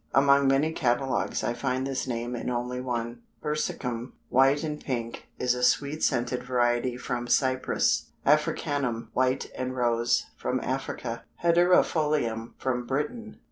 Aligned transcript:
Among 0.15 0.47
many 0.47 0.71
catalogues 0.71 1.43
I 1.43 1.53
find 1.53 1.85
this 1.85 2.07
named 2.07 2.35
in 2.35 2.49
only 2.49 2.81
one. 2.81 3.21
Persicum, 3.39 4.13
white 4.29 4.63
and 4.63 4.83
pink, 4.83 5.27
is 5.37 5.53
a 5.53 5.61
sweet 5.61 6.01
scented 6.01 6.41
variety 6.41 6.97
from 6.97 7.27
Cyprus; 7.27 8.07
Africanum, 8.25 9.09
white 9.13 9.51
and 9.55 9.75
rose, 9.77 10.25
from 10.35 10.59
Africa; 10.63 11.21
hederæfolium, 11.43 12.53
from 12.57 12.87
Britain. 12.87 13.37